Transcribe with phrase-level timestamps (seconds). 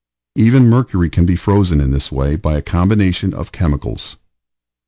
[0.35, 4.17] Even mercury can be frozen in this way by a combination of chemicals.